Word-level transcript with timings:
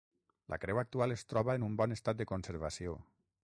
La 0.53 0.57
creu 0.63 0.79
actual 0.83 1.13
es 1.17 1.25
troba 1.33 1.57
en 1.59 1.67
un 1.69 1.77
bon 1.83 1.93
estat 1.99 2.21
de 2.23 2.29
conservació. 2.33 3.01